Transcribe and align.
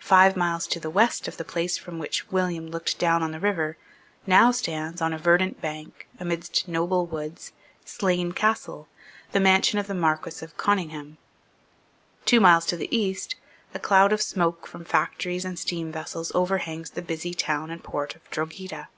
Five 0.00 0.34
miles 0.34 0.66
to 0.68 0.80
the 0.80 0.88
west 0.88 1.28
of 1.28 1.36
the 1.36 1.44
place 1.44 1.76
from 1.76 1.98
which 1.98 2.30
William 2.30 2.68
looked 2.68 2.98
down 2.98 3.22
on 3.22 3.32
the 3.32 3.38
river, 3.38 3.76
now 4.26 4.50
stands, 4.50 5.02
on 5.02 5.12
a 5.12 5.18
verdant 5.18 5.60
bank, 5.60 6.08
amidst 6.18 6.66
noble 6.68 7.04
woods, 7.04 7.52
Slane 7.84 8.32
Castle, 8.32 8.88
the 9.32 9.40
mansion 9.40 9.78
of 9.78 9.86
the 9.86 9.92
Marquess 9.92 10.40
of 10.40 10.56
Conyngham. 10.56 11.18
Two 12.24 12.40
miles 12.40 12.64
to 12.64 12.78
the 12.78 12.88
east, 12.96 13.34
a 13.74 13.78
cloud 13.78 14.10
of 14.10 14.22
smoke 14.22 14.66
from 14.66 14.86
factories 14.86 15.44
and 15.44 15.58
steam 15.58 15.92
vessels 15.92 16.32
overhangs 16.34 16.92
the 16.92 17.02
busy 17.02 17.34
town 17.34 17.70
and 17.70 17.84
port 17.84 18.16
of 18.16 18.22
Drogheda. 18.30 18.88